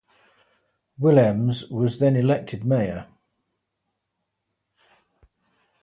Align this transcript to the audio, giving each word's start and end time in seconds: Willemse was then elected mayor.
Willemse 0.99 1.69
was 1.69 1.99
then 1.99 2.15
elected 2.15 2.65
mayor. 2.65 3.05